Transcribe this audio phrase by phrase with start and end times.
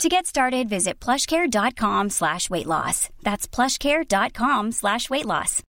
[0.00, 3.08] To get started, visit plushcare.com slash weight loss.
[3.22, 5.62] That's plushcare.com slash weight loss.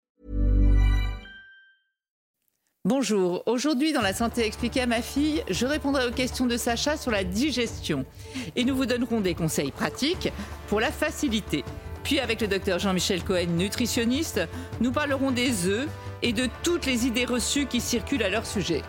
[2.84, 6.96] Bonjour, aujourd'hui dans la santé expliquée à ma fille, je répondrai aux questions de Sacha
[6.96, 8.04] sur la digestion
[8.56, 10.32] et nous vous donnerons des conseils pratiques
[10.66, 11.64] pour la faciliter.
[12.02, 14.40] Puis avec le docteur Jean-Michel Cohen, nutritionniste,
[14.80, 15.88] nous parlerons des œufs
[16.22, 18.82] et de toutes les idées reçues qui circulent à leur sujet.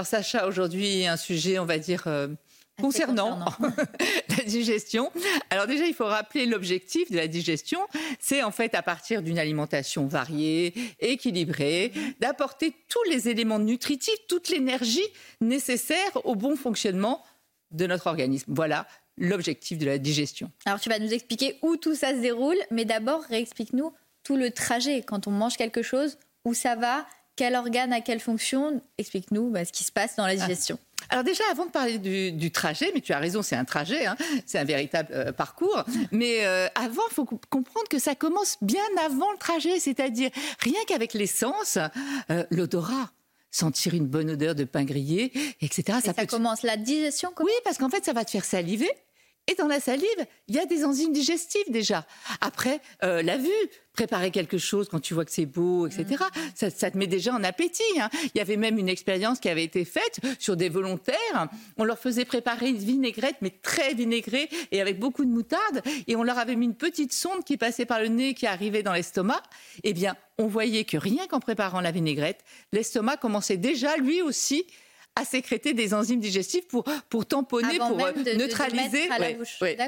[0.00, 2.28] Alors Sacha, aujourd'hui un sujet, on va dire, euh,
[2.80, 3.38] concernant,
[4.38, 5.12] la digestion.
[5.50, 7.80] Alors déjà, il faut rappeler l'objectif de la digestion.
[8.18, 14.48] C'est en fait à partir d'une alimentation variée, équilibrée, d'apporter tous les éléments nutritifs, toute
[14.48, 15.06] l'énergie
[15.42, 17.22] nécessaire au bon fonctionnement
[17.70, 18.54] de notre organisme.
[18.54, 18.86] Voilà
[19.18, 20.50] l'objectif de la digestion.
[20.64, 23.92] Alors tu vas nous expliquer où tout ça se déroule, mais d'abord réexplique-nous
[24.22, 27.06] tout le trajet quand on mange quelque chose, où ça va,
[27.40, 28.82] quel organe a quelle fonction.
[28.98, 30.78] Explique-nous bah, ce qui se passe dans la digestion.
[31.08, 34.14] Alors déjà, avant de parler du, trajet, mais tu as raison, c'est un trajet, hein,
[34.44, 35.82] c'est un véritable euh, parcours.
[36.12, 40.78] Mais euh, avant, il faut comprendre que ça commence bien avant le trajet, c'est-à-dire rien
[40.86, 41.78] qu'avec l'essence,
[42.30, 43.10] euh, l'odorat
[43.50, 45.98] sentir une bonne odeur de pain grillé, etc.
[46.04, 48.90] ça, commence la digestion Oui, parce qu'en fait, ça va te faire saliver.
[49.46, 52.06] Et dans la salive, il y a des enzymes digestives déjà.
[52.40, 53.50] Après, euh, la vue,
[53.92, 56.70] préparer quelque chose quand tu vois que c'est beau, etc., mm.
[56.70, 57.82] ça, te met déjà en appétit.
[58.00, 58.08] Hein.
[58.34, 61.48] Il y avait même une expérience qui avait été faite sur des volontaires.
[61.76, 65.82] On leur faisait préparer une vinaigrette, mais très vinaigrée et avec beaucoup de moutarde.
[66.06, 68.82] Et on leur avait mis une petite sonde qui passait par le nez, qui arrivait
[68.82, 69.42] dans l'estomac.
[69.82, 74.64] Eh bien, on voyait que rien qu'en préparant la vinaigrette, l'estomac commençait déjà, lui aussi,
[75.16, 79.08] à sécréter des enzymes digestives pour, pour tamponner, pour euh, neutraliser.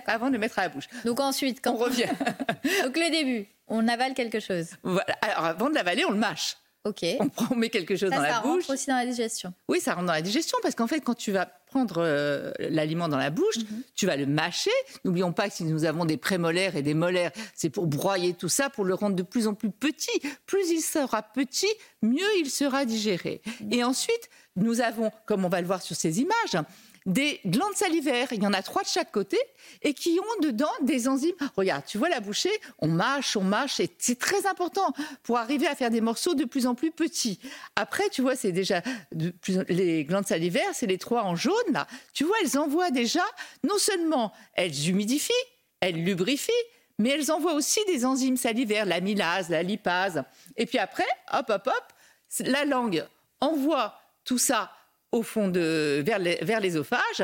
[0.06, 0.88] avant de mettre à la bouche.
[1.04, 2.04] Donc ensuite, quand on revient.
[2.84, 4.70] Donc le début, on avale quelque chose.
[4.82, 5.16] Voilà.
[5.22, 6.56] Alors avant de l'avaler, on le mâche.
[6.84, 7.04] Ok.
[7.20, 8.42] On, prend, on met quelque chose dans la bouche.
[8.42, 9.54] Ça rentre aussi dans la digestion.
[9.68, 13.08] Oui, ça rentre dans la digestion parce qu'en fait, quand tu vas prendre euh, l'aliment
[13.08, 13.82] dans la bouche, mhm.
[13.94, 14.70] tu vas le mâcher.
[15.04, 18.50] N'oublions pas que si nous avons des prémolaires et des molaires, c'est pour broyer tout
[18.50, 20.20] ça, pour le rendre de plus en plus petit.
[20.44, 21.72] Plus il sera petit,
[22.02, 23.40] mieux il sera digéré.
[23.46, 23.72] Mhm.
[23.72, 26.62] Et ensuite, nous avons, comme on va le voir sur ces images,
[27.06, 28.28] des glandes salivaires.
[28.32, 29.38] Il y en a trois de chaque côté
[29.82, 31.34] et qui ont dedans des enzymes.
[31.56, 34.92] Regarde, tu vois la bouchée, on mâche, on mâche, et c'est très important
[35.22, 37.40] pour arriver à faire des morceaux de plus en plus petits.
[37.76, 38.82] Après, tu vois, c'est déjà
[39.68, 41.86] les glandes salivaires, c'est les trois en jaune là.
[42.12, 43.24] Tu vois, elles envoient déjà
[43.64, 45.32] non seulement elles humidifient,
[45.80, 46.52] elles lubrifient,
[46.98, 50.22] mais elles envoient aussi des enzymes salivaires, l'amylase, la lipase.
[50.56, 51.84] Et puis après, hop, hop, hop,
[52.40, 53.06] la langue
[53.40, 54.70] envoie tout ça
[55.12, 57.22] au fond de vers l'ésophage.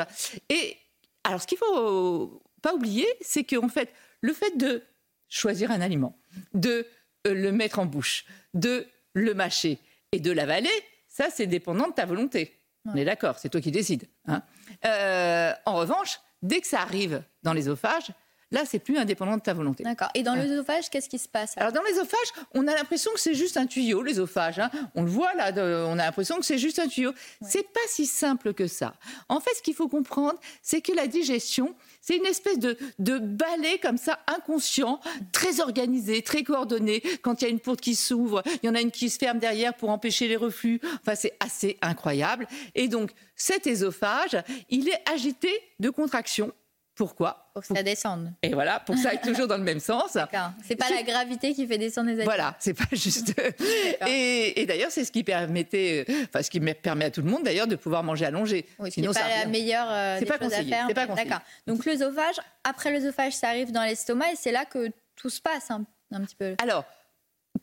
[0.49, 0.77] Et
[1.25, 4.83] alors, ce qu'il faut pas oublier, c'est qu'en fait, le fait de
[5.29, 6.19] choisir un aliment,
[6.55, 6.87] de
[7.27, 9.79] euh, le mettre en bouche, de le mâcher
[10.13, 10.71] et de l'avaler,
[11.09, 12.55] ça, c'est dépendant de ta volonté.
[12.85, 14.09] On est d'accord, c'est toi qui décides.
[14.27, 14.43] Hein.
[14.87, 18.13] Euh, en revanche, dès que ça arrive dans l'ésophage,
[18.51, 19.85] Là, c'est plus indépendant de ta volonté.
[19.85, 20.09] D'accord.
[20.15, 23.35] Et dans l'œsophage, qu'est-ce qui se passe Alors, dans l'œsophage, on a l'impression que c'est
[23.35, 24.59] juste un tuyau, l'œsophage.
[24.59, 24.71] Hein.
[24.95, 25.53] On le voit là,
[25.87, 27.13] on a l'impression que c'est juste un tuyau.
[27.43, 28.95] C'est pas si simple que ça.
[29.29, 33.19] En fait, ce qu'il faut comprendre, c'est que la digestion, c'est une espèce de, de
[33.19, 35.01] balai comme ça, inconscient,
[35.33, 37.03] très organisé, très coordonné.
[37.21, 39.19] Quand il y a une porte qui s'ouvre, il y en a une qui se
[39.19, 40.81] ferme derrière pour empêcher les reflux.
[41.03, 42.49] Enfin, c'est assez incroyable.
[42.75, 44.37] Et donc, cet œsophage,
[44.71, 46.53] il est agité de contraction
[46.99, 48.33] pourquoi Pour que ça descende.
[48.43, 50.13] Et voilà, pour que ça aille toujours dans le même sens.
[50.15, 50.51] D'accord.
[50.67, 52.33] C'est pas la gravité qui fait descendre les aliments.
[52.33, 53.41] Voilà, c'est pas juste.
[54.09, 57.69] et, d'ailleurs, c'est ce qui permettait, enfin, ce qui permet à tout le monde d'ailleurs
[57.69, 58.67] de pouvoir manger allongé.
[58.81, 60.89] Oui, Sinon, c'est pas la meilleure euh, des pas choses à faire.
[60.89, 61.41] Pas D'accord.
[61.69, 65.71] Donc l'œsophage, après l'œsophage, ça arrive dans l'estomac et c'est là que tout se passe
[65.71, 66.57] un, un petit peu.
[66.61, 66.85] Alors,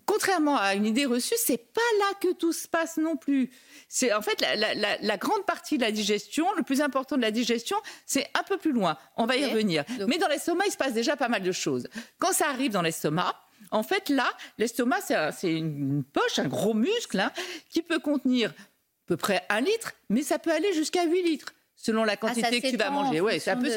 [0.06, 3.50] contrairement à une idée reçue, c'est pas là que tout se passe non plus.
[3.88, 7.78] C'est en fait la, grande partie de la digestion, le plus important de la digestion,
[8.06, 8.98] c'est un peu plus loin.
[9.18, 9.84] On va y revenir.
[10.07, 11.88] Mais dans l'estomac, il se passe déjà pas mal de choses.
[12.19, 13.36] Quand ça arrive dans l'estomac,
[13.72, 17.31] en fait, là, l'estomac, c'est une poche, un gros muscle hein,
[17.69, 21.54] qui peut contenir à peu près un litre, mais ça peut aller jusqu'à 8 litres
[21.75, 23.22] selon la ah, quantité que tu vas manger.
[23.22, 23.69] Ouais, peu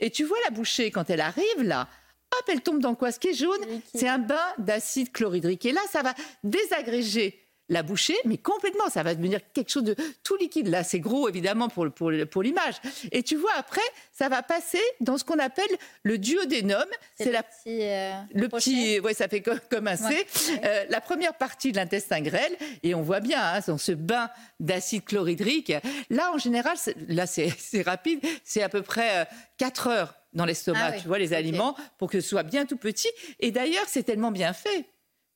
[0.00, 1.88] Et tu vois la bouchée quand elle arrive là,
[2.32, 3.12] hop, elle tombe dans quoi?
[3.12, 3.60] Ce qui est jaune,
[3.94, 5.64] c'est un bain d'acide chlorhydrique.
[5.66, 6.14] Et là, ça va
[6.44, 10.68] désagréger la boucher, mais complètement, ça va devenir quelque chose de tout liquide.
[10.68, 12.76] Là, c'est gros, évidemment, pour, pour, pour l'image.
[13.12, 13.82] Et tu vois, après,
[14.12, 15.70] ça va passer dans ce qu'on appelle
[16.02, 16.84] le duodénum.
[17.16, 20.26] C'est la petit, euh, le petit, ouais, ça fait comme, un C.
[20.64, 24.30] Euh, la première partie de l'intestin grêle, et on voit bien, hein, dans ce bain
[24.60, 25.72] d'acide chlorhydrique,
[26.10, 26.76] là, en général,
[27.08, 29.28] là, c'est rapide, c'est à peu près
[29.58, 32.66] 4 euh, heures dans l'estomac, ah tu vois, les aliments, pour que ce soit bien
[32.66, 33.08] tout petit.
[33.40, 34.84] Et d'ailleurs, c'est tellement bien fait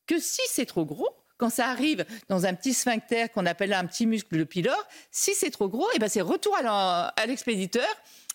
[0.06, 1.08] que si c'est trop gros,
[1.42, 5.34] quand ça arrive dans un petit sphincter qu'on appelle un petit muscle le pylore, si
[5.34, 7.84] c'est trop gros, et eh ben c'est retour à l'expéditeur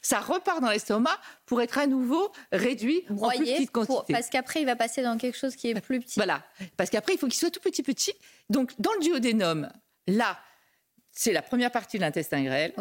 [0.01, 4.13] ça repart dans l'estomac pour être à nouveau réduit en plus petite quantité.
[4.13, 6.17] parce qu'après, il va passer dans quelque chose qui est plus petit.
[6.17, 6.43] Voilà.
[6.77, 8.13] Parce qu'après, il faut qu'il soit tout petit, petit.
[8.49, 9.69] Donc, dans le duodénum,
[10.07, 10.37] là,
[11.11, 12.73] c'est la première partie de l'intestin grêle.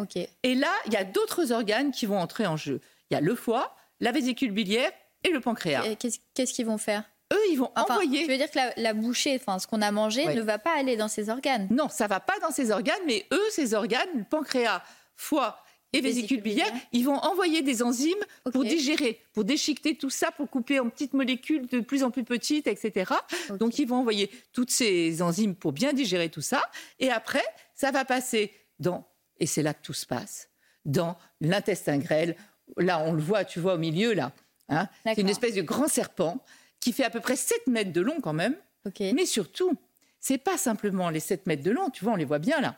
[0.43, 2.79] Et là, il y a d'autres organes qui vont entrer en jeu.
[3.09, 4.91] Il y a le foie, la vésicule biliaire
[5.23, 5.83] et le pancréas.
[5.95, 7.03] Qu'est-ce qu'ils vont faire?
[7.33, 8.23] Eux, ils vont envoyer.
[8.23, 10.95] Tu veux dire que la, bouchée, enfin, ce qu'on a mangé, ne va pas aller
[10.95, 14.81] dans ces organes Non, ça va pas dans ces organes, mais eux, ces organes, pancréas,
[15.15, 15.63] foie
[15.93, 20.49] et vésicule biliaire, ils vont envoyer des enzymes pour digérer, pour déchiqueter tout ça, pour
[20.49, 23.13] couper en petites molécules de plus en plus petites, etc.
[23.57, 26.61] Donc, ils vont envoyer toutes ces enzymes pour bien digérer tout ça.
[26.99, 27.43] Et après,
[27.73, 29.07] ça va passer dans,
[29.39, 30.49] et c'est là que tout se passe,
[30.85, 32.35] dans l'intestin grêle.
[32.75, 34.33] Là, on le voit, tu vois, au milieu, là.
[34.69, 34.89] Hein.
[35.05, 36.43] c'est une espèce de grand serpent
[36.79, 38.55] qui fait à peu près 7 mètres de long quand même.
[38.99, 39.73] Mais surtout,
[40.19, 42.77] c'est pas simplement les 7 mètres de long, tu vois, on les voit bien là.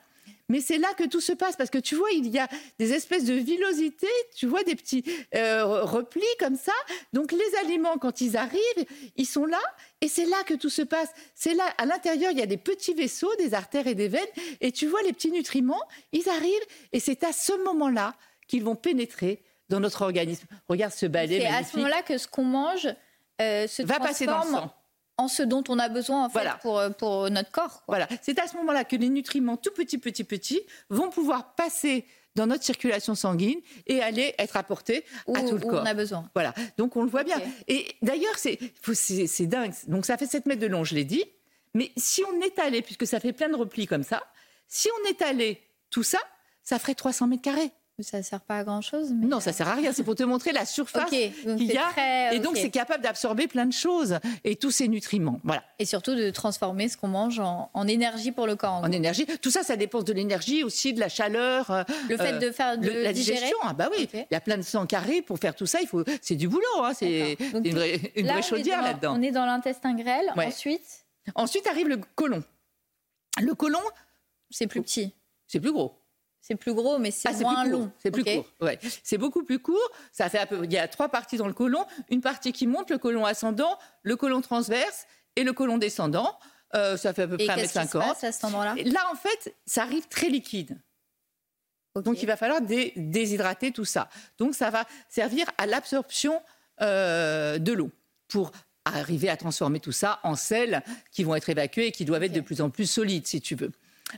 [0.50, 2.48] Mais c'est là que tout se passe parce que tu vois, il y a
[2.80, 5.04] des espèces de villosités, tu vois, des petits
[5.36, 6.74] euh, replis comme ça.
[7.14, 8.86] Donc les aliments, quand ils arrivent,
[9.16, 9.62] ils sont là
[10.02, 11.10] et c'est là que tout se passe.
[11.36, 14.22] C'est là, à l'intérieur, il y a des petits vaisseaux, des artères et des veines.
[14.60, 18.16] Et tu vois, les petits nutriments, ils arrivent et c'est à ce moment-là
[18.48, 20.48] qu'ils vont pénétrer dans notre organisme.
[20.68, 21.42] Regarde ce balai.
[21.42, 22.88] C'est à ce moment-là que ce qu'on mange
[23.42, 24.74] euh, se va passer dans le sang
[25.20, 27.84] en ce dont on a besoin en fait, pour, euh, pour notre corps.
[27.88, 32.06] Voilà, c'est à ce moment-là que les nutriments tout petits, petits, petits vont pouvoir passer
[32.36, 35.04] dans notre circulation sanguine et aller être apportés
[35.36, 35.82] à tout le corps.
[35.84, 36.30] on a besoin.
[36.34, 37.38] Voilà, donc on le voit bien.
[37.68, 38.58] Et d'ailleurs, c'est
[39.48, 39.74] dingue.
[39.88, 41.26] Donc ça fait 7 mètres de long, je l'ai dit.
[41.74, 44.24] Mais si on étalait, puisque ça fait plein de replis comme ça,
[44.70, 46.20] si on étalait tout ça,
[46.64, 47.72] ça ferait 300 mètres carrés.
[48.02, 49.12] Ça ne sert pas à grand-chose.
[49.12, 49.92] Non, ça ne sert à rien.
[49.92, 52.34] C'est pour te montrer la surface qu'il y a.
[52.34, 55.40] Et donc, c'est capable d'absorber plein de choses et tous ces nutriments.
[55.44, 55.64] Voilà.
[55.80, 58.74] Et surtout de transformer ce qu'on mange en, énergie pour le corps.
[58.84, 59.26] En, énergie.
[59.42, 61.72] Tout ça, ça dépend de l'énergie aussi, de la chaleur.
[61.72, 63.58] Euh, le fait de faire de la digestion.
[63.64, 64.08] Ah bah oui.
[64.14, 65.80] Il y a plein de sang carré pour faire tout ça.
[65.82, 66.04] Il faut.
[66.22, 66.64] C'est du boulot.
[66.84, 66.94] Hein.
[66.94, 69.16] C'est une vraie, une chaudière là-dedans.
[69.18, 70.32] on est dans l'intestin grêle.
[70.38, 71.06] Ensuite.
[71.36, 72.44] Ensuite arrive le côlon.
[73.42, 73.80] Le côlon.
[74.50, 75.14] C'est plus petit.
[75.48, 75.99] C'est plus gros.
[76.42, 77.92] C'est plus gros, mais c'est ah, moins long.
[77.98, 78.46] C'est plus court.
[78.62, 78.80] Ouais.
[79.04, 79.92] C'est beaucoup plus court.
[80.12, 81.86] Ça fait Il y a trois parties dans le côlon.
[82.10, 85.06] Une partie qui monte, le côlon ascendant, le côlon transverse
[85.36, 86.38] et le côlon descendant.
[86.76, 88.24] Euh, ça fait à peu près 1m50.
[88.26, 90.80] à cet endroit-là Là, en fait, ça arrive très liquide.
[91.96, 94.10] Donc, il va falloir déshydrater tout ça.
[94.38, 96.42] Donc, ça va servir à l'absorption
[96.82, 97.92] euh, de l'eau
[98.28, 98.52] pour
[98.86, 102.32] arriver à transformer tout ça en sels qui vont être évacués et qui doivent être
[102.32, 103.72] de plus en plus solides, si tu veux.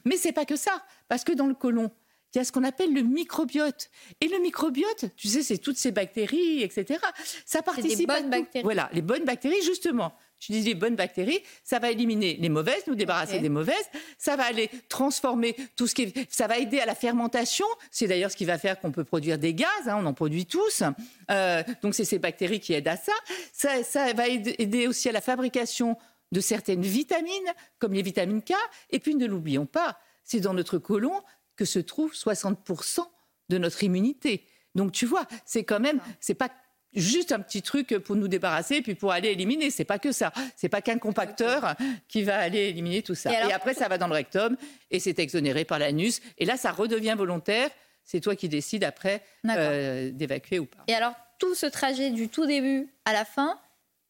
[0.06, 1.92] Mais c'est pas que ça, parce que dans le côlon,
[2.34, 3.90] il y a ce qu'on appelle le microbiote.
[4.22, 7.00] Et le microbiote, tu sais, c'est toutes ces bactéries, etc.
[7.46, 8.64] Ça participe des bonnes bactéries.
[8.64, 10.14] Voilà, les bonnes bactéries, justement.
[10.40, 13.86] Tu dis les bonnes bactéries, ça va éliminer les mauvaises, nous débarrasser des mauvaises.
[14.18, 17.68] Ça va aller transformer tout ce qui est, ça va aider à la fermentation.
[17.92, 19.70] C'est d'ailleurs ce qui va faire qu'on peut produire des gaz.
[19.86, 20.82] Hein, on en produit tous.
[21.30, 23.14] Euh, donc c'est ces bactéries qui aident à ça.
[23.54, 25.96] Ça, ça va aider aussi à la fabrication
[26.32, 28.54] de certaines vitamines, comme les vitamines K.
[28.90, 31.22] Et puis ne l'oublions pas, c'est dans notre côlon
[31.62, 33.06] que se trouve 60%
[33.50, 34.48] de notre immunité.
[34.74, 36.50] Donc tu vois, c'est quand même, c'est pas
[36.92, 39.70] juste un petit truc pour nous débarrasser puis pour aller éliminer.
[39.70, 40.34] C'est pas que ça.
[40.56, 41.76] C'est pas qu'un compacteur
[42.08, 43.32] qui va aller éliminer tout ça.
[43.32, 44.58] Et, après, ça va dans le rectum
[44.90, 46.20] et c'est exonéré par l'anus.
[46.40, 47.70] Et là, ça redevient volontaire.
[48.06, 50.84] C'est toi qui décides après euh, d'évacuer ou pas.
[50.88, 53.60] Et alors, tout ce trajet du tout début à la fin,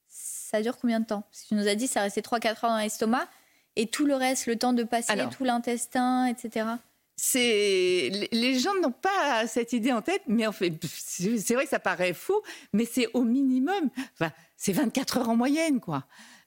[0.08, 1.28] ça dure combien de temps?
[1.50, 3.28] Tu nous as dit ça restait 3-4 heures dans l'estomac.
[3.76, 6.64] Et tout le reste, le temps de passer tout l'intestin, etc
[7.24, 11.70] c'est les gens n'ont pas cette idée en tête, mais en fait, c'est vrai que
[11.70, 12.34] ça paraît fou,
[12.74, 16.06] mais c'est au minimum, enfin, c'est 24 heures en moyenne, quoi.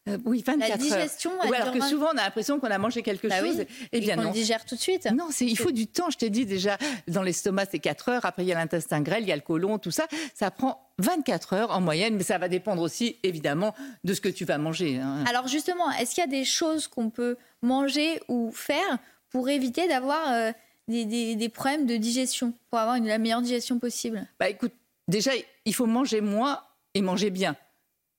[0.09, 1.55] Euh, oui, 24 la digestion, heures.
[1.55, 3.65] alors que souvent on a l'impression qu'on a mangé quelque bah chose.
[3.93, 4.31] Eh bien non.
[4.31, 5.09] On digère tout de suite.
[5.13, 6.11] Non, il faut du temps.
[6.11, 6.77] Je t'ai dit déjà,
[7.09, 8.25] dans l'estomac c'est 4 heures.
[8.27, 10.07] Après il y a l'intestin grêle, il y a le côlon, tout ça.
[10.35, 14.29] Ça prend 24 heures en moyenne, mais ça va dépendre aussi évidemment de ce que
[14.29, 14.99] tu vas manger.
[14.99, 15.25] Hein.
[15.27, 18.99] Alors justement, est-ce qu'il y a des choses qu'on peut manger ou faire
[19.31, 20.53] pour éviter d'avoir euh,
[20.89, 24.73] des, problèmes de digestion, pour avoir une, la meilleure digestion possible Bah écoute,
[25.09, 25.31] déjà,
[25.65, 26.61] il faut manger moins
[26.95, 27.57] et manger bien.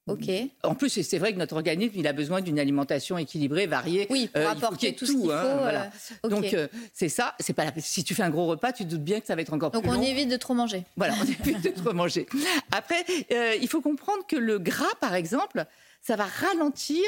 [0.08, 0.30] Ok.
[0.62, 4.06] En plus, c'est vrai que notre organisme, il a besoin d'une alimentation équilibrée, variée.
[4.12, 5.58] Oui, pour Euh, il faut apporter tout ce qu'il hein, faut.
[5.58, 5.90] voilà.
[6.26, 6.30] euh.
[6.30, 7.34] Donc euh, c'est ça.
[7.40, 7.72] C'est pas la...
[7.80, 9.72] si tu fais un gros repas, tu te doutes bien que ça va être encore
[9.72, 10.04] Donc plus on long.
[10.04, 10.84] évite de trop manger.
[10.96, 12.28] Voilà, on évite de trop manger.
[12.72, 15.66] Après, euh, il faut comprendre que le gras, par exemple,
[16.04, 17.02] ça va ralentir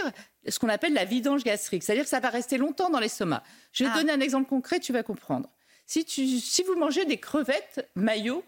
[0.48, 3.44] ce qu'on appelle la vidange gastrique, c'est-à-dire que ça va rester longtemps dans l'estomac.
[3.72, 3.96] Je vais Ah.
[3.96, 5.50] te donner un exemple concret, tu vas comprendre.
[5.86, 8.44] Si, tu, si vous mangez des crevettes maillot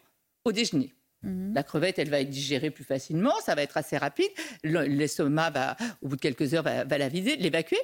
[0.46, 1.54] au déjeuner, Mhm.
[1.54, 4.30] la crevette, elle va être digérée plus facilement, ça va être assez rapide.
[4.64, 7.80] Le- L'estomac va, au bout de quelques heures, va, va la vider, l'évacuer.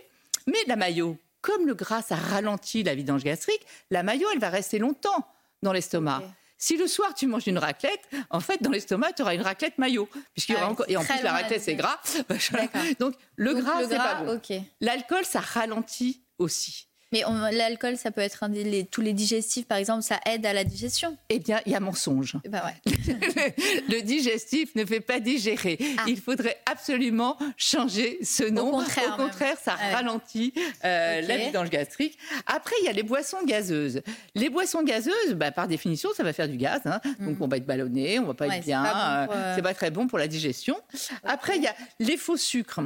[0.48, 4.50] Mais la maillot, comme le gras, ça ralentit la vidange gastrique, la maillot, elle va
[4.50, 5.28] rester longtemps
[5.64, 6.24] dans l'estomac.
[6.58, 9.78] Si le soir tu manges une raclette, en fait dans l'estomac tu auras une raclette
[9.78, 12.00] maillot, puisqu'il y aura encore et en plus la raclette c'est gras.
[13.00, 14.42] Donc le Donc, gras c'est pas bon.
[14.82, 16.88] L'alcool ça ralentit aussi.
[17.16, 20.46] Mais l'alcool, ça peut être un des, les- tous les digestifs, par exemple, ça aide
[20.46, 21.18] à la digestion.
[21.30, 22.36] Eh bien il y a mensonge.
[22.44, 22.94] Eh ben ouais.
[23.90, 25.78] le digestif ne fait pas digérer.
[25.98, 26.04] Ah.
[26.08, 28.72] Il faudrait absolument changer ce nom.
[28.72, 29.94] contraire, Au contraire, ça Ah ouais.
[29.94, 30.54] ralentit
[30.84, 31.28] euh, Ok.
[31.30, 32.18] la vidange gastrique.
[32.46, 34.02] Après, il y a les boissons gazeuses.
[34.36, 36.82] Les boissons gazeuses, bah, par définition, ça va faire du gaz.
[36.86, 37.00] hein.
[37.20, 38.50] Donc, on va être ballonné, on va pas Mm.
[38.50, 38.84] Ouais, être c'est bien.
[38.84, 40.76] pas bon euh, euh, C'est pas très bon pour la digestion.
[41.24, 42.82] Après, il y a les faux sucres.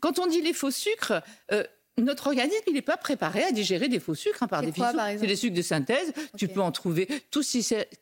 [0.00, 1.14] Quand on dit les faux sucres,
[1.52, 1.64] euh,
[1.98, 4.96] notre organisme, il n'est pas préparé à digérer des faux sucres, hein, par définition.
[5.20, 6.12] C'est les sucres de synthèse.
[6.38, 7.58] Tu peux en trouver tout ce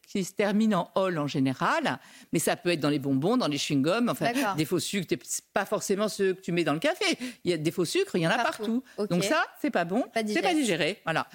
[0.06, 1.98] qui se- termine en ol en général,
[2.32, 5.14] mais ça peut être dans les bonbons, dans les chewing-gums, enfin, des faux sucres,
[5.52, 7.04] pas forcément ceux que tu mets dans le café.
[7.44, 8.82] Il y a des faux sucres, il y en a Partout.
[9.10, 10.04] Donc ça, c'est pas bon,
[10.34, 11.00] c'est pas digéré.
[11.04, 11.26] Voilà.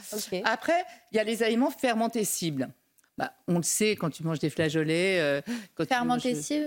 [0.45, 2.69] Après, il y a les aliments fermentescibles.
[3.17, 5.19] Bah, on le sait quand tu manges des flageolets.
[5.21, 5.41] euh,
[5.73, 6.21] quand tu manges-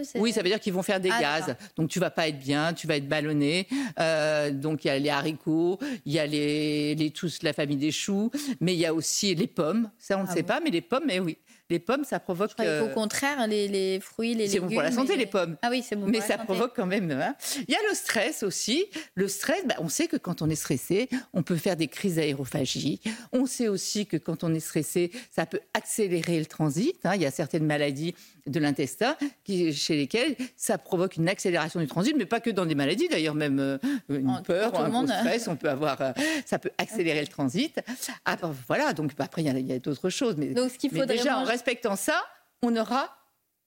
[0.05, 0.19] c'est.
[0.19, 1.57] oui, ça veut dire qu'ils vont faire des Ah, gaz.
[1.77, 3.67] Donc tu vas pas être bien, tu vas être ballonné.
[4.01, 7.77] Euh, donc il y a les haricots, il y a les, les tous la famille
[7.77, 9.91] des choux, mais il y a aussi les pommes.
[9.99, 11.37] Ça on ne Ah sait bon pas, mais les pommes, mais oui,
[11.71, 12.51] les pommes ça provoque.
[12.61, 14.69] Euh, qu'au contraire, les, les fruits, les c'est légumes.
[14.69, 15.57] bon pour la santé les pommes.
[15.63, 16.45] Ah oui, c'est bon Mais pour la ça santé.
[16.47, 17.11] provoque quand même.
[17.11, 17.35] hein.
[17.67, 18.87] Il y a le stress aussi.
[19.15, 22.17] Le stress, bah, on sait que quand on est stressé, on peut faire des crises
[22.17, 23.01] d'aérophagie.
[23.33, 26.95] On sait aussi que quand on est stressé, ça peut accélérer le transit.
[27.05, 27.13] hein.
[27.15, 28.15] Il y a certaines maladies
[28.47, 29.15] de l'intestin
[29.47, 33.35] chez lesquelles ça provoque une accélération du transit, mais pas que dans des maladies, d'ailleurs
[33.35, 36.13] même euh, une En- peur, un gros stress, on peut avoir, euh,
[36.47, 37.79] ça peut accélérer le transit.
[38.25, 40.91] Ah, bah, voilà, donc bah, après il y a, d'autres choses, mais, Donc, ce qu'il
[40.91, 42.23] faudrait déjà manger- respectant ça,
[42.63, 43.15] on aura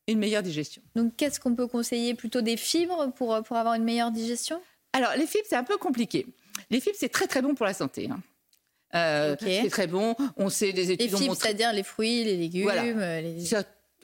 [0.07, 0.81] une meilleure digestion.
[0.95, 2.13] Donc, qu'est-ce qu'on peut conseiller?
[2.15, 4.61] Plutôt des fibres pour, pour avoir une meilleure digestion?
[4.93, 6.25] Alors, les fibres, c'est un peu compliqué.
[6.69, 8.09] Les fibres, c'est très très bon pour la santé.
[8.11, 8.19] hein.
[8.93, 9.35] Euh.
[9.39, 10.15] C'est très bon.
[10.35, 11.47] On sait, des Les études ont fibres, montré.
[11.47, 12.63] c'est-à-dire les fruits, les légumes.
[12.63, 12.83] Voilà.
[12.83, 13.45] euh, les-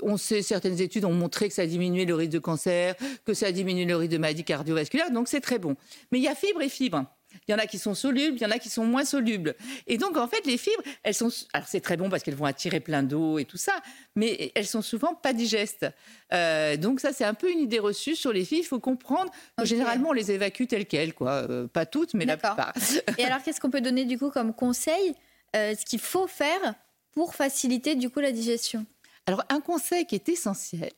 [0.03, 3.51] On sait, certaines études ont montré que ça diminuait le risque de cancer, que ça
[3.51, 5.75] diminue le risque de maladies cardiovasculaires, donc c'est très bon.
[6.11, 7.03] Mais il y a fibres et fibres.
[7.47, 9.55] Il y en a qui sont solubles, il y en a qui sont moins solubles.
[9.85, 11.29] Et donc, en fait, les fibres, elles sont.
[11.53, 13.73] Alors, c'est très bon parce qu'elles vont attirer plein d'eau et tout ça,
[14.15, 15.85] mais elles sont souvent pas digestes.
[16.33, 18.61] Euh, donc, ça, c'est un peu une idée reçue sur les fibres.
[18.63, 21.31] Il faut comprendre que généralement, on les évacue telles quelles, quoi.
[21.49, 22.73] Euh, pas toutes, mais la plupart.
[23.17, 25.13] Et alors, qu'est-ce qu'on peut donner du coup comme conseil
[25.55, 26.75] euh, Ce qu'il faut faire
[27.11, 28.85] pour faciliter du coup la digestion?
[29.25, 30.91] Alors, un conseil qui est essentiel,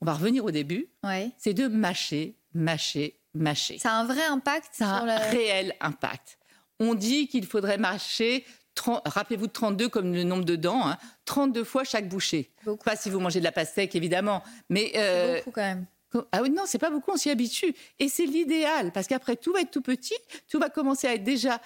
[0.00, 1.30] on va revenir au début, Ouais.
[1.38, 3.78] c'est de mâcher, mâcher, mâcher.
[3.78, 6.38] Ça a un vrai impact Ça a sur un réel impact.
[6.80, 8.44] On dit qu'il faudrait mâcher,
[8.74, 12.52] 30 rappelez-vous de 32 comme le nombre de dents, hein, 32 fois chaque bouchée.
[12.64, 12.84] Beaucoup.
[12.84, 14.42] Pas si vous mangez de la pastèque, évidemment.
[14.68, 15.86] Mais C'est euh, beaucoup quand même.
[16.32, 17.74] ah oui, non, c'est pas beaucoup, on s'y habitue.
[17.98, 20.16] Et c'est l'idéal, parce qu'après, tout va être tout petit,
[20.48, 21.60] tout va commencer à être déjà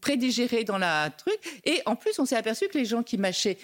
[0.00, 1.38] prédigéré dans la truc.
[1.64, 3.58] Et en plus, on s'est aperçu que les gens qui mâchaient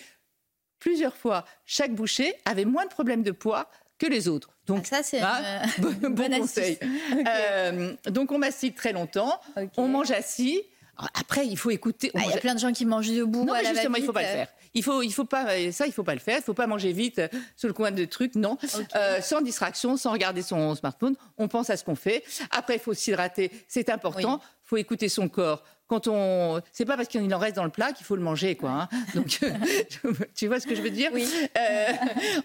[0.78, 4.50] plusieurs fois chaque bouchée avaient moins de problèmes de poids que les autres.
[4.66, 6.78] Donc, Ah, ça, c'est hein, une, bon, bon conseil.
[7.26, 9.40] Euh, donc, on mastique très longtemps,
[9.76, 10.62] on mange assis.
[11.14, 12.10] Après, il faut écouter.
[12.14, 13.44] Ah, Il y a plein de gens qui mangent debout.
[13.44, 14.48] non, mais justement, il faut pas le faire.
[14.72, 16.38] Il faut, il faut pas, euh, ça, il faut pas le faire.
[16.38, 18.58] Il faut pas manger vite euh, sur le coin de trucs, non.
[18.94, 21.16] Euh, sans distraction, sans regarder son smartphone.
[21.38, 22.22] On pense à ce qu'on fait.
[22.50, 23.50] Après, il faut s'hydrater.
[23.68, 24.40] C'est important.
[24.64, 25.62] Il faut écouter son corps.
[25.88, 28.56] Quand on, c'est pas parce qu'il en reste dans le plat qu'il faut le manger,
[28.56, 28.70] quoi.
[28.70, 28.88] hein.
[29.14, 29.38] Donc,
[30.34, 31.10] tu vois ce que je veux dire?
[31.12, 31.28] Oui.
[31.58, 31.86] Euh,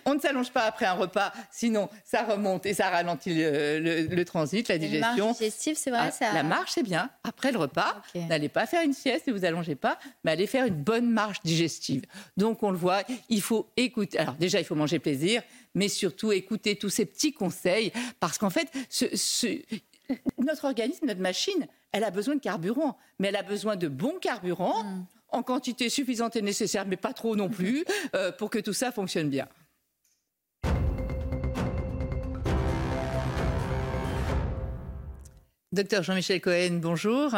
[0.05, 4.01] On ne s'allonge pas après un repas, sinon ça remonte et ça ralentit le, le-
[4.15, 5.25] le transit, la digestion.
[5.27, 6.00] marche digestive, c'est vrai.
[6.03, 6.33] Ah, ça...
[6.33, 7.10] La marche, c'est bien.
[7.24, 10.65] Après le repas, n'allez pas faire une sieste et vous allongez pas, mais allez faire
[10.65, 12.03] une bonne marche digestive.
[12.38, 14.19] Donc, on le voit, il faut écouter.
[14.19, 15.41] Alors, déjà, il faut manger plaisir,
[15.74, 19.62] mais surtout écouter tous ces petits conseils, parce qu'en fait, ce- ce-
[20.37, 24.19] notre organisme, notre machine, elle a besoin de carburant, mais elle a besoin de bons
[24.19, 24.83] carburants.
[24.83, 25.05] Mm.
[25.33, 28.91] En quantité suffisante et nécessaire, mais pas trop non plus, euh, pour que tout ça
[28.91, 29.47] fonctionne bien.
[35.71, 37.33] Docteur Jean-Michel Cohen, bonjour.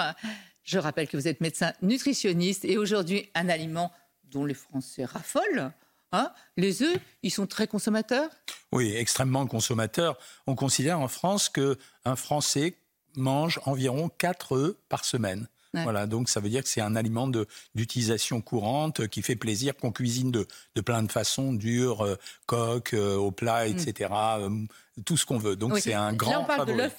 [0.63, 3.91] Je rappelle que vous êtes médecin nutritionniste et aujourd'hui un aliment
[4.23, 5.71] dont les Français raffolent.
[6.13, 6.33] hein.
[6.57, 8.31] les œufs, ils sont très consommateurs?
[8.73, 10.17] Oui, extrêmement consommateur.
[10.47, 12.75] On considère en France qu'un Français
[13.15, 15.47] mange environ 4 œufs par semaine.
[15.75, 17.27] Voilà, donc ça veut dire que c'est un aliment
[17.73, 22.15] d'utilisation courante euh, qui fait plaisir, qu'on cuisine de, de, plein de façons, dur, euh,
[22.45, 24.11] coque, euh, au plat, etc.
[24.39, 24.65] Mm.
[25.03, 25.55] tout ce qu'on veut.
[25.55, 26.31] Donc c'est un grand.
[26.31, 26.95] Là, on parle de l'œuf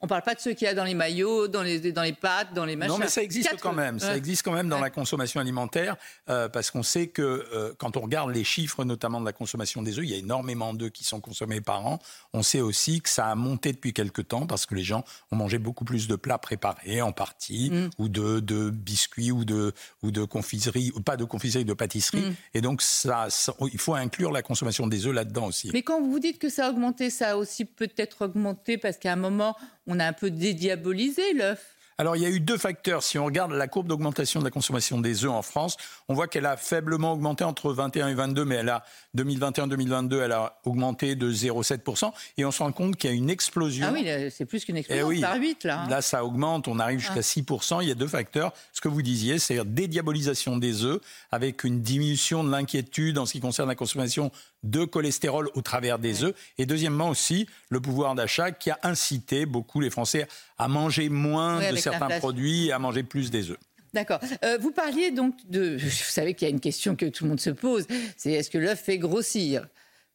[0.00, 2.02] on ne parle pas de ceux qu'il y a dans les maillots, dans les, dans
[2.02, 2.92] les pâtes, dans les machins.
[2.92, 3.98] Non, mais ça existe quand même.
[3.98, 5.96] Ça existe quand même dans la consommation alimentaire,
[6.28, 9.82] euh, parce qu'on sait que euh, quand on regarde les chiffres, notamment de la consommation
[9.82, 11.98] des œufs, il y a énormément d'œufs qui sont consommés par an.
[12.32, 15.36] On sait aussi que ça a monté depuis quelques temps, parce que les gens ont
[15.36, 17.90] mangé beaucoup plus de plats préparés, en partie, mm.
[17.98, 19.72] ou de, de, biscuits, ou de,
[20.04, 22.20] ou de confiserie, pas de confiserie, de pâtisserie.
[22.20, 22.34] Mm.
[22.54, 23.26] Et donc, ça,
[23.72, 25.70] il faut inclure la consommation des œufs là-dedans aussi.
[25.72, 29.12] Mais quand vous dites que ça a augmenté, ça a aussi peut-être augmenté parce qu'à
[29.12, 29.56] un moment,
[29.88, 31.74] on a un peu dédiabolisé l'œuf.
[32.00, 33.02] Alors, il y a eu deux facteurs.
[33.02, 35.76] Si on regarde la courbe d'augmentation de la consommation des œufs en France,
[36.06, 38.84] on voit qu'elle a faiblement augmenté entre 21 et 22, mais elle a
[39.16, 42.12] 2021-2022, elle a augmenté de 0,7%.
[42.36, 43.88] Et on se rend compte qu'il y a une explosion.
[43.90, 45.80] Ah oui, c'est plus qu'une explosion, eh par 8 là.
[45.80, 45.88] Hein.
[45.88, 47.78] Là, ça augmente, on arrive jusqu'à 6%.
[47.78, 47.82] Ah.
[47.82, 48.52] Il y a deux facteurs.
[48.72, 51.00] Ce que vous disiez, c'est-à-dire dédiabolisation des œufs,
[51.32, 54.30] avec une diminution de l'inquiétude en ce qui concerne la consommation
[54.62, 56.34] de cholestérol au travers des œufs.
[56.58, 60.26] Et deuxièmement aussi, le pouvoir d'achat qui a incité beaucoup les Français
[60.58, 63.58] à manger moins de certains produits et à manger plus des œufs.
[63.94, 64.20] D'accord.
[64.44, 65.76] Euh, vous parliez donc de.
[65.82, 67.86] Vous savez qu'il y a une question que tout le monde se pose
[68.16, 69.66] c'est est-ce que l'œuf fait grossir?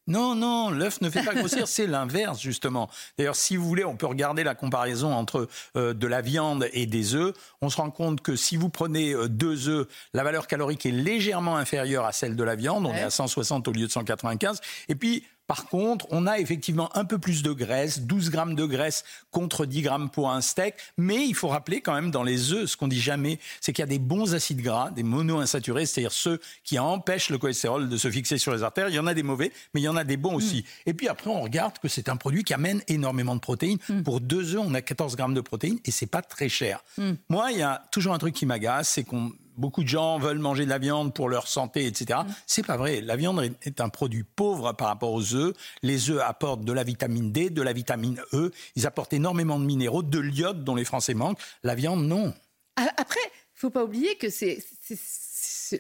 [0.08, 2.90] Non, non, l'œuf ne fait pas grossir, c'est l'inverse justement.
[3.18, 6.86] D'ailleurs, si vous voulez, on peut regarder la comparaison entre euh, de la viande et
[6.86, 7.34] des œufs.
[7.62, 10.92] On se rend compte que si vous prenez euh, deux œufs, la valeur calorique est
[10.92, 12.86] légèrement inférieure à celle de la viande.
[12.86, 14.60] On est à 160 au lieu de 195.
[14.90, 18.66] Et puis, par contre, on a effectivement un peu plus de graisse, 12 grammes de
[18.66, 20.76] graisse contre 10 grammes pour un steak.
[20.98, 23.82] Mais il faut rappeler quand même dans les œufs, ce qu'on dit jamais, c'est qu'il
[23.82, 27.98] y a des bons acides gras, des monoinsaturés, c'est-à-dire ceux qui empêchent le cholestérol de
[27.98, 28.90] se fixer sur les artères.
[28.90, 30.60] Il y en a des mauvais, mais il y en a des bons aussi.
[30.60, 30.90] Mm.
[30.90, 33.80] Et puis après, on regarde que c'est un produit qui amène énormément de protéines.
[33.90, 34.04] Mm.
[34.04, 36.84] Pour deux œufs, on a 14 grammes de protéines et c'est pas très cher.
[36.98, 37.12] Mm.
[37.30, 40.40] Moi, il y a toujours un truc qui m'agace, c'est qu'on beaucoup de gens veulent
[40.40, 42.22] manger de la viande pour leur santé, etc.
[42.26, 42.32] Mm.
[42.48, 43.02] C'est pas vrai.
[43.02, 45.54] La viande est un produit pauvre par rapport aux œufs.
[45.82, 48.52] Les œufs apportent de la vitamine D, de la vitamine E.
[48.76, 51.40] Ils apportent énormément de minéraux, de l'iode dont les Français manquent.
[51.64, 52.34] La viande, non.
[52.76, 54.64] Après, il faut pas oublier que c'est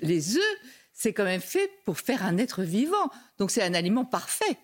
[0.02, 0.58] les œufs,
[0.93, 3.10] c'est quand même fait pour faire un être vivant.
[3.38, 4.58] Donc c'est un aliment parfait.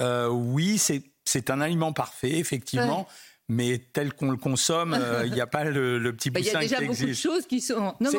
[0.00, 3.06] Euh, oui, c'est un aliment parfait, effectivement
[3.48, 6.70] mais tel qu'on le consomme, euh, il n'y a pas le, petit poussin qui existe.
[6.70, 7.94] Il y a déjà beaucoup de choses qui sont.
[8.00, 8.10] Non,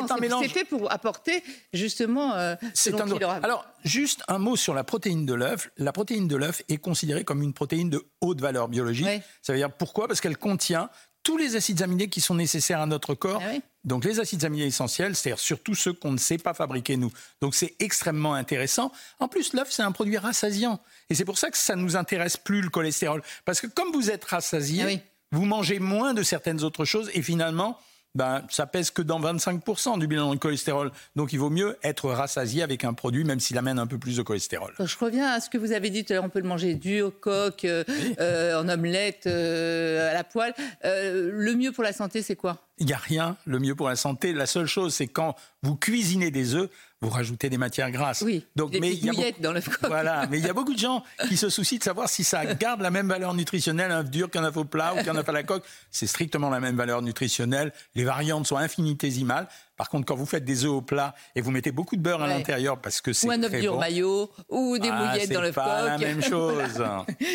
[0.42, 2.34] c'est fait pour apporter justement.
[2.34, 3.10] Euh, c'est un.
[3.42, 5.70] Alors, juste un mot sur la protéine de l'œuf.
[5.76, 9.06] La protéine de l'œuf est considérée comme une protéine de haute valeur biologique.
[9.42, 10.08] Ça veut dire pourquoi?
[10.08, 10.90] Parce qu'elle contient
[11.26, 13.42] tous les acides aminés qui sont nécessaires à notre corps.
[13.44, 17.10] Ah Donc les acides aminés essentiels, c'est-à-dire surtout ceux qu'on ne sait pas fabriquer nous.
[17.40, 18.92] Donc c'est extrêmement intéressant.
[19.18, 20.80] En plus, l'œuf, c'est un produit rassasiant.
[21.10, 23.24] Et c'est pour ça que ça ne nous intéresse plus le cholestérol.
[23.44, 25.02] Parce que comme vous êtes rassasié, ah
[25.36, 27.78] vous mangez moins de certaines autres choses et finalement,
[28.14, 30.90] ben, ça pèse que dans 25% du bilan de cholestérol.
[31.14, 34.16] Donc il vaut mieux être rassasié avec un produit, même s'il amène un peu plus
[34.16, 34.72] de cholestérol.
[34.78, 36.74] Je reviens à ce que vous avez dit tout à l'heure, on peut le manger
[36.74, 37.84] dur, coque, euh,
[38.18, 40.54] euh, en omelette, euh, à la poêle.
[40.82, 42.56] le mieux pour la santé, c'est quoi?
[42.78, 44.32] Il n'y a rien, le mieux pour la santé.
[44.32, 46.70] La seule chose, c'est quand vous cuisinez des œufs,
[47.02, 48.22] vous rajoutez des matières grasses.
[48.22, 50.72] Oui, Donc, des mais il y a dans le Voilà, mais il y a beaucoup
[50.72, 54.00] de gens qui se soucient de savoir si ça garde la même valeur nutritionnelle un
[54.00, 55.64] œuf dur qu'un œuf au plat ou qu'un œuf à la coque.
[55.90, 57.72] C'est strictement la même valeur nutritionnelle.
[57.94, 59.46] Les variantes sont infinitésimales.
[59.76, 62.22] Par contre, quand vous faites des œufs au plat et vous mettez beaucoup de beurre
[62.22, 65.54] à l'intérieur parce que c'est ou un œuf dur maillot ou des ah, dans l'œuf
[65.54, 65.64] coque.
[65.64, 66.62] C'est pas la même chose.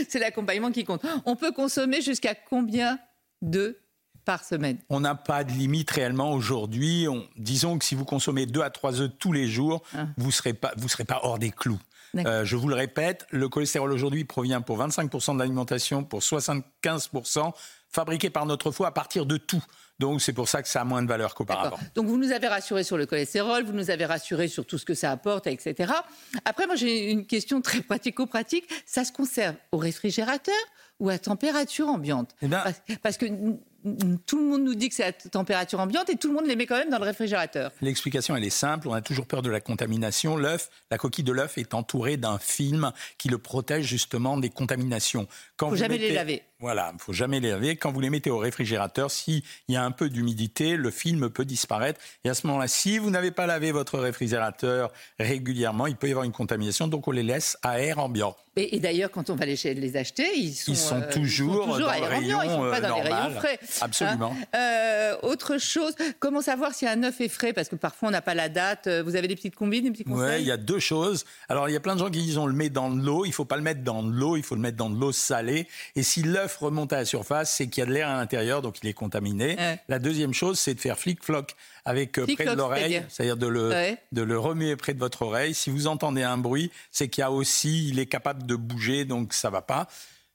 [0.10, 1.06] c'est l'accompagnement qui compte.
[1.26, 2.97] On peut consommer jusqu'à combien
[3.43, 3.80] de
[4.26, 7.08] par semaine On n'a pas de limite réellement aujourd'hui.
[7.38, 10.06] disons que si vous consommez 2 à 3 œufs tous les jours, ah.
[10.18, 11.80] vous ne serez, pas, serez pas hors des clous.
[12.18, 17.54] Euh, je vous le répète, le cholestérol aujourd'hui provient pour 25% de l'alimentation, pour 75%
[17.90, 19.64] fabriqué par notre foie à partir de tout.
[20.00, 21.78] Donc c'est pour ça que ça a moins de valeur qu'auparavant.
[21.96, 24.86] Donc vous nous avez rassuré sur le cholestérol, vous nous avez rassuré sur tout ce
[24.86, 25.94] que ça apporte, etc.
[26.44, 28.68] Après, moi j'ai une question très pratico-pratique.
[28.86, 30.56] Ça se conserve au réfrigérateur
[31.00, 32.36] ou à température ambiante?
[32.42, 32.64] Eh ben
[33.02, 33.26] parce, que
[34.26, 36.56] tout le monde nous dit que c'est à température ambiante et tout le monde les
[36.56, 37.72] met quand même dans le réfrigérateur.
[37.82, 38.88] L'explication, elle est simple.
[38.88, 40.38] On a toujours peur de la contamination.
[40.38, 45.28] L'œuf, la coquille de l'œuf est entourée d'un film qui le protège justement des contaminations.
[45.58, 46.44] Quand faut jamais les laver.
[46.62, 47.76] Voilà, il faut jamais les laver.
[47.76, 51.43] Quand vous les mettez au réfrigérateur, s'il y a un peu d'humidité, le film peut
[51.43, 52.00] disparaître.
[52.24, 56.12] Et à ce moment-là, si vous n'avez pas lavé votre réfrigérateur régulièrement, il peut y
[56.12, 56.88] avoir une contamination.
[56.88, 58.36] Donc on les laisse à air ambiant.
[58.58, 61.78] Et, d'ailleurs, quand on va les, les acheter, ils sont, ils sont euh, toujours, dans
[61.78, 63.58] le rayon, ils sont pas dans les rayons frais.
[63.80, 64.36] Absolument.
[64.38, 64.58] Hein.
[64.58, 67.54] Euh, autre chose, comment savoir si un œuf est frais?
[67.54, 68.88] Parce que parfois on n'a pas la date.
[68.88, 70.39] Euh, vous avez des petites combines, des petits conseils?
[70.39, 71.24] Oui, il y a deux choses.
[71.47, 73.24] Alors il y a plein de gens qui disent on le met dans de l'eau.
[73.24, 75.00] Il ne faut pas le mettre dans de l'eau, il faut le mettre dans de
[75.00, 75.65] l'eau salée.
[75.95, 78.62] Et si l'œuf remonte à la surface, c'est qu'il y a de l'air à l'intérieur,
[78.62, 79.58] donc il est contaminé.
[79.88, 84.22] La deuxième chose, c'est de faire flic-floc avec près de l'oreille, c'est-à-dire de le, de
[84.22, 85.54] le remuer près de votre oreille.
[85.54, 89.06] Si vous entendez un bruit, c'est qu'il y a aussi, il est capable de bouger,
[89.06, 89.88] donc donc ça va pas.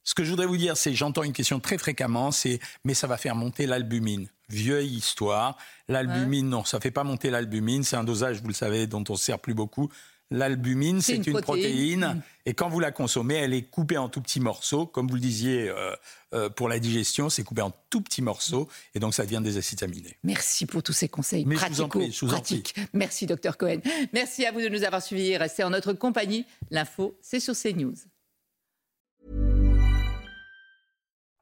[0.05, 3.09] Ce que je voudrais vous dire, c'est j'entends une question très fréquemment, c'est mais ça
[3.09, 4.29] va faire monter l'albumine.
[4.49, 5.57] Vieille histoire.
[5.89, 7.83] L'albumine, non, ça fait pas monter l'albumine.
[7.83, 9.91] C'est un dosage, vous le savez, dont on se sert plus beaucoup.
[10.33, 12.21] L'albumine, c'est une, protéine.
[12.47, 14.85] Et quand vous la consommez, elle est coupée en tout petits morceaux.
[14.85, 15.95] Comme vous le disiez, euh,
[16.35, 18.69] euh, pour la digestion, c'est coupé en tout petits morceaux.
[18.95, 20.17] Et donc, ça devient des acides aminés.
[20.25, 22.75] Merci pour tous ces conseils pratiques.
[22.93, 23.79] Merci, docteur Cohen.
[24.13, 26.45] Merci à vous de nous avoir suivis et restez en notre compagnie.
[26.71, 27.95] L'info, c'est sur CNews.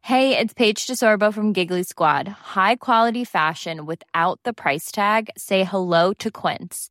[0.02, 2.28] Hey, it's Paige DeSorbo from Giggly Squad.
[2.28, 5.30] High quality fashion without the price tag?
[5.38, 6.90] Say hello to Quince.